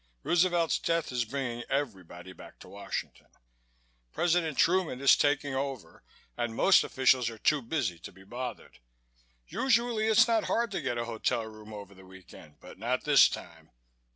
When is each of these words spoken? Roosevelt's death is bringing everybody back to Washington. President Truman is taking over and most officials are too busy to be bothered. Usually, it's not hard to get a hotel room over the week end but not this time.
Roosevelt's 0.23 0.79
death 0.79 1.11
is 1.11 1.25
bringing 1.25 1.63
everybody 1.69 2.33
back 2.33 2.57
to 2.57 2.67
Washington. 2.67 3.27
President 4.11 4.57
Truman 4.57 4.99
is 4.99 5.15
taking 5.15 5.53
over 5.53 6.01
and 6.35 6.55
most 6.55 6.83
officials 6.83 7.29
are 7.29 7.37
too 7.37 7.61
busy 7.61 7.99
to 7.99 8.11
be 8.11 8.23
bothered. 8.23 8.79
Usually, 9.47 10.07
it's 10.07 10.27
not 10.27 10.45
hard 10.45 10.71
to 10.71 10.81
get 10.81 10.97
a 10.97 11.05
hotel 11.05 11.45
room 11.45 11.71
over 11.71 11.93
the 11.93 12.03
week 12.07 12.33
end 12.33 12.55
but 12.59 12.79
not 12.79 13.03
this 13.03 13.29
time. 13.29 13.69